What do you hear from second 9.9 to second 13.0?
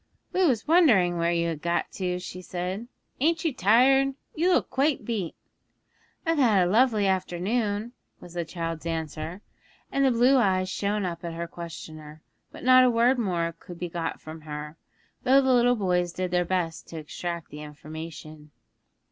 and the blue eyes shone up at her questioner; but not a